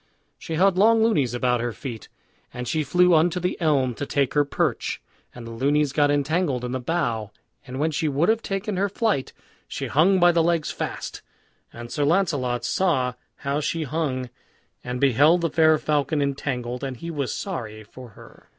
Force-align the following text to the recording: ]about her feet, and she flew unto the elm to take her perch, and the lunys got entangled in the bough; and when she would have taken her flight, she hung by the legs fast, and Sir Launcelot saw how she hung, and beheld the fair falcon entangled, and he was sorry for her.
]about 0.49 1.61
her 1.61 1.71
feet, 1.71 2.09
and 2.51 2.67
she 2.67 2.83
flew 2.83 3.13
unto 3.13 3.39
the 3.39 3.55
elm 3.61 3.93
to 3.93 4.03
take 4.03 4.33
her 4.33 4.43
perch, 4.43 4.99
and 5.35 5.45
the 5.45 5.51
lunys 5.51 5.93
got 5.93 6.09
entangled 6.09 6.65
in 6.65 6.71
the 6.71 6.79
bough; 6.79 7.29
and 7.67 7.79
when 7.79 7.91
she 7.91 8.07
would 8.07 8.27
have 8.27 8.41
taken 8.41 8.77
her 8.77 8.89
flight, 8.89 9.31
she 9.67 9.85
hung 9.85 10.19
by 10.19 10.31
the 10.31 10.41
legs 10.41 10.71
fast, 10.71 11.21
and 11.71 11.91
Sir 11.91 12.03
Launcelot 12.03 12.65
saw 12.65 13.13
how 13.45 13.59
she 13.59 13.83
hung, 13.83 14.31
and 14.83 14.99
beheld 14.99 15.41
the 15.41 15.51
fair 15.51 15.77
falcon 15.77 16.19
entangled, 16.19 16.83
and 16.83 16.97
he 16.97 17.11
was 17.11 17.31
sorry 17.31 17.83
for 17.83 18.09
her. 18.17 18.49